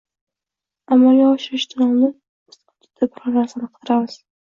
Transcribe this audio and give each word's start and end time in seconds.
Amalga 0.95 1.27
oshirishdan 1.33 1.83
oldin 1.87 2.15
biz 2.15 2.57
odatda 2.63 3.11
biror 3.19 3.37
narsani 3.37 3.69
qidiramiz. 3.77 4.17